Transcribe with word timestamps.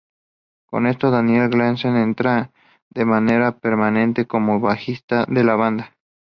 Con 0.65 0.87
esto 0.87 1.11
Daniel 1.11 1.49
Gleason 1.51 1.95
entra 1.95 2.49
de 2.89 3.05
manera 3.05 3.59
permanente 3.59 4.25
como 4.25 4.59
bajista 4.59 5.27
de 5.29 5.43
la 5.43 5.55
banda. 5.55 5.95